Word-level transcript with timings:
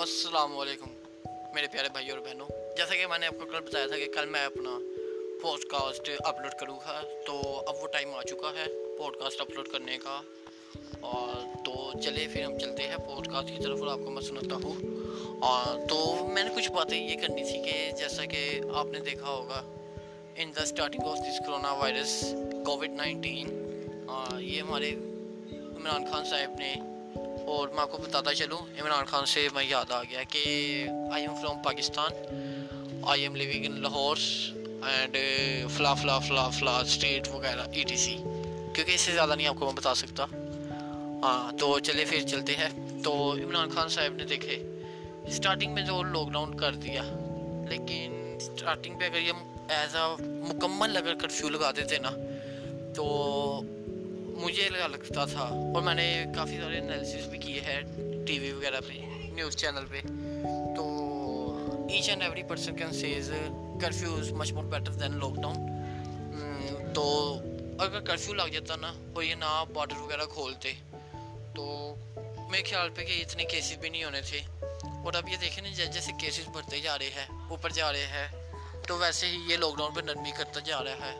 السلام 0.00 0.58
علیکم 0.58 0.90
میرے 1.54 1.66
پیارے 1.72 1.88
بھائی 1.92 2.10
اور 2.10 2.18
بہنوں، 2.18 2.48
جیسا 2.76 2.94
کہ 2.94 3.06
میں 3.06 3.18
نے 3.18 3.26
آپ 3.26 3.32
کو 3.32 3.44
کل 3.44 3.60
بتایا 3.60 3.86
تھا 3.86 3.96
کہ 3.98 4.08
کل 4.14 4.26
میں 4.26 4.44
اپنا 4.44 4.78
پوڈ 5.42 5.60
کاسٹ 5.60 6.10
اپلوڈ 6.18 6.52
کروں 6.60 6.76
گا، 6.76 7.02
تو 7.26 7.64
اب 7.66 7.74
وہ 7.82 7.88
ٹائم 7.88 8.14
آ 8.14 8.22
چکا 8.22 8.52
ہے 8.56 8.96
پوڈ 8.98 9.16
کاسٹ 9.16 9.40
اپلوڈ 9.40 9.68
کرنے 9.68 9.98
کا۔ 9.98 10.22
اور 11.00 11.64
تو 11.64 12.00
چلے 12.00 12.26
پھر 12.32 12.42
ہم 12.42 12.58
چلتے 12.58 12.82
ہیں 12.82 12.96
پوڈ 12.96 13.28
کاسٹ 13.28 13.56
کی 13.56 13.62
طرف 13.62 13.78
اور 13.78 13.88
آپ 13.88 13.98
کو 14.04 14.10
میں 14.10 14.22
سناتا 14.22 14.54
ہوں۔ 14.54 14.74
اور 15.40 15.88
تو 15.88 16.28
میں 16.34 16.44
نے 16.44 16.50
کچھ 16.56 16.72
باتیں 16.72 17.08
یہ 17.08 17.16
کرنی 17.20 17.44
تھی 17.44 17.70
کہ 17.70 17.90
جیسا 17.96 18.24
کہ 18.24 18.60
آپ 18.74 18.86
نے 18.86 18.98
دیکھا 19.00 19.28
ہوگا 19.28 19.62
in 20.36 20.52
the 20.56 20.62
starting 20.62 21.06
of 21.06 21.18
this 21.18 21.38
corona 21.46 21.72
virus 21.72 22.34
COVID 22.66 22.88
nineteen 22.88 23.46
یہ 24.40 24.60
ہمارے 24.60 24.90
عمران 25.52 26.06
خان 26.10 26.24
صاحب 26.24 26.50
نے 26.58 26.74
اور 27.48 27.68
میں 27.68 27.80
آپ 27.82 27.90
کو 27.90 27.98
بتاتا 27.98 28.34
چلوں، 28.34 28.58
عمران 28.80 29.04
خان 29.04 29.26
سے 29.26 29.48
میں 29.54 29.64
یاد 29.64 29.90
آ 29.90 30.02
گیا 30.02 30.22
کہ 30.22 30.42
I 31.12 31.22
am 31.22 31.34
from 31.34 31.62
Pakistan 31.62 32.10
I 33.02 33.22
am 33.22 33.36
living 33.36 33.64
in 33.64 33.80
Lahore 33.82 34.16
and 34.86 35.16
فلا 35.76 35.94
فلا 35.94 36.18
فلا 36.18 36.48
فلا 36.48 36.78
اسٹیٹ 36.78 37.28
وغیرہ 37.28 37.66
ای 37.72 37.82
ٹی 37.82 37.96
سی 37.96 38.16
کیونکہ 38.74 38.92
اس 38.94 39.00
سے 39.00 39.12
زیادہ 39.12 39.34
نہیں 39.34 39.46
آپ 39.46 39.54
کو 39.58 39.66
میں 39.66 39.74
بتا 39.74 39.94
سکتا۔ 39.94 40.24
ہاں 41.22 41.52
تو 41.52 41.78
چلے 41.78 42.04
پھر 42.04 42.20
چلتے 42.28 42.54
ہیں۔ 42.56 42.68
تو 43.04 43.32
عمران 43.32 43.70
خان 43.70 43.88
صاحب 43.88 44.14
نے 44.14 44.24
دیکھے 44.24 44.62
اسٹارٹنگ 45.28 45.72
میں 45.74 45.82
جو 45.82 46.02
لاک 46.02 46.32
ڈاؤن 46.32 46.56
کر 46.58 46.74
دیا، 46.74 47.02
لیکن 47.70 48.36
اسٹارٹنگ 48.36 48.98
پہ 48.98 49.04
اگر 49.04 49.20
یہ 49.20 49.32
ایز 49.68 49.96
اے 49.96 50.06
مکمل 50.22 50.96
اگر 50.96 51.14
کرفیو 51.14 51.48
لگا 51.48 51.70
دیتے 51.76 51.98
نا، 51.98 52.10
تو 52.96 53.04
مجھے 54.38 54.68
لگتا 54.68 55.24
تھا 55.24 55.44
اور 55.74 55.82
میں 55.82 55.94
نے 55.94 56.24
کافی 56.34 56.56
سارے 56.60 56.78
انالیسز 56.78 57.26
بھی 57.28 57.38
کیے 57.38 57.60
ہیں 57.60 57.80
ٹی 58.26 58.38
وی 58.38 58.50
وغیرہ 58.52 58.80
پہ 58.86 58.94
نیوز 59.34 59.56
چینل 59.56 59.86
پہ۔ 59.90 60.00
تو 60.76 60.84
each 61.90 62.08
and 62.08 62.22
every 62.22 62.42
person 62.48 62.76
can 62.76 62.92
says 62.92 63.30
curfew 63.82 64.14
is 64.14 64.30
much 64.32 64.52
more 64.52 64.64
better 64.64 64.92
than 64.92 65.18
lockdown 65.42 66.92
تو 66.94 67.04
اگر 67.78 68.00
کرفیو 68.00 68.34
لگ 68.34 68.48
جاتا 68.52 68.76
نا، 68.76 68.92
اور 69.14 69.22
یہ 69.22 69.34
نہ 69.34 69.64
بارڈر 69.72 69.96
وغیرہ 69.96 70.24
کھولتے، 70.32 70.72
تو 71.56 71.94
میرے 72.50 72.62
خیال 72.62 72.88
پہ 72.94 73.04
کہ 73.04 73.22
اتنے 73.22 73.44
کیسز 73.44 73.78
بھی 73.80 73.88
نہیں 73.88 74.04
ہونے 74.04 74.20
تھے۔ 74.28 74.40
اور 75.04 75.14
اب 75.14 75.28
یہ 75.28 75.36
دیکھیں 75.40 75.62
نا 75.62 75.70
جیسے 75.74 76.12
کیسز 76.20 76.48
بڑھتے 76.54 76.80
جا 76.80 76.98
رہے 76.98 77.10
ہیں، 77.16 77.26
اوپر 77.50 77.70
جا 77.70 77.92
رہے 77.92 78.06
ہیں، 78.06 78.28
تو 78.86 78.96
ویسے 78.98 79.26
ہی 79.26 79.38
یہ 79.48 79.56
لاک 79.56 79.76
ڈاؤن 79.78 79.94
پہ 79.94 80.00
نرمی 80.00 80.30
کرتا 80.38 80.60
جا 80.66 80.82
رہا 80.84 81.12
ہے۔ 81.12 81.16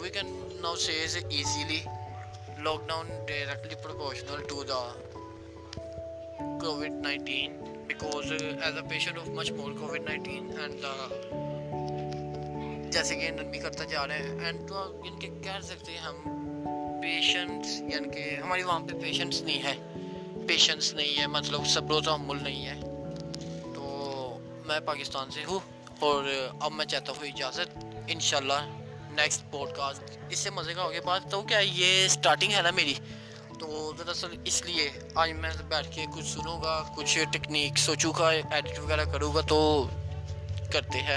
We 0.00 0.08
can 0.10 0.28
now 0.64 0.74
says 0.76 1.14
easily. 1.30 1.80
Lockdown 2.58 3.08
directly 3.26 3.76
proportional 3.78 4.40
to 4.42 4.56
the 4.64 4.80
COVID 6.58 6.92
19 7.02 7.84
because 7.86 8.30
uh, 8.32 8.60
as 8.62 8.76
a 8.76 8.82
patient 8.84 9.18
of 9.18 9.28
much 9.30 9.52
more 9.52 9.72
COVID 9.72 10.06
19 10.06 10.52
and 10.58 10.74
the 10.80 10.94
جیسے 12.94 13.14
کہ 13.16 13.30
نرمی 13.30 13.58
کرتا 13.58 13.84
جا 13.84 14.06
رہے 14.06 14.18
ہیں 14.18 14.44
اینڈ 14.46 14.68
تو 14.68 14.82
ان 15.04 15.18
کے 15.20 15.28
کہہ 15.44 15.60
سکتے 15.62 15.92
ہیں 15.92 15.98
ہم 16.00 17.00
پیشنٹس 17.02 17.70
یعنی 17.88 18.08
کہ 18.10 18.24
ہماری 18.42 18.62
وہاں 18.62 18.78
پہ 18.80 19.00
پیشنٹس 19.00 19.40
نہیں 19.42 19.62
ہے 19.62 19.74
پیشنس 20.48 20.92
نہیں 20.94 21.18
ہے 21.20 21.26
مطلب 21.32 21.66
صبر 21.74 21.94
و 21.94 22.00
تحمل 22.08 22.42
نہیں 22.42 22.66
ہے 22.66 22.80
تو 23.74 24.38
میں 24.66 24.78
پاکستان 24.86 25.30
سے 25.30 25.44
ہوں 25.48 25.58
اور 26.00 26.32
اب 26.60 26.72
میں 26.72 26.86
چاہتا 26.86 27.12
ہوں 27.12 27.26
اجازت 27.28 27.76
انشاءاللہ 28.08 28.60
نیکسٹ 29.16 29.50
پوڈ 29.50 29.72
کاسٹ 29.76 30.16
اس 30.30 30.38
سے 30.38 30.50
مزے 30.50 30.74
کا 30.74 30.82
ہو 30.82 30.90
گیا 30.90 31.00
بات. 31.04 31.30
تو 31.30 31.42
کیا 31.42 31.58
یہ 31.58 32.04
اسٹارٹنگ 32.06 32.52
ہے 32.52 32.62
نا 32.62 32.70
میری؟ 32.70 32.94
تو 33.58 33.92
دراصل 33.98 34.36
اس 34.44 34.64
لیے 34.66 34.90
آج 35.14 35.32
میں 35.32 35.50
بیٹھ 35.68 35.94
کے 35.94 36.06
کچھ 36.14 36.26
سنوں 36.26 36.60
گا، 36.62 36.82
کچھ 36.96 37.18
ٹیکنیک 37.32 37.78
سوچوں 37.78 38.12
گا 38.18 38.30
ایڈٹ 38.30 38.78
وغیرہ 38.78 39.04
کروں 39.12 39.34
گا، 39.34 39.40
تو 39.40 39.88
کرتے 40.72 41.02
ہیں. 41.02 41.16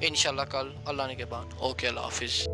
انشاءاللہ 0.00 0.42
کل 0.50 0.72
اللہ 0.86 1.02
نے 1.06 1.14
کے 1.14 1.24
بعد. 1.24 1.54
اوکے، 1.58 1.88
اللہ 1.88 2.00
حافظ. 2.00 2.46